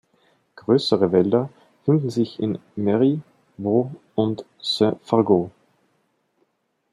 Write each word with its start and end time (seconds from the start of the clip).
Größere 0.55 1.11
Wälder 1.11 1.49
finden 1.85 2.09
sich 2.09 2.39
in 2.39 2.57
Merry, 2.75 3.21
Vaux 3.59 3.91
und 4.15 4.45
Saint-Fargeau. 4.59 5.51